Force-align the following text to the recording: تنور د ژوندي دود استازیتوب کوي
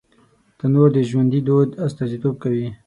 تنور 0.57 0.89
د 0.95 0.97
ژوندي 1.09 1.39
دود 1.47 1.69
استازیتوب 1.85 2.35
کوي 2.43 2.67